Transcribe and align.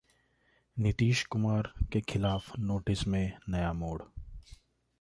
नीतीश 0.77 1.23
कुमार 1.23 1.71
के 1.93 2.01
खिलाफ 2.01 2.51
नोटिस 2.59 3.07
में 3.07 3.37
नया 3.49 3.71
मोड़ 3.73 4.01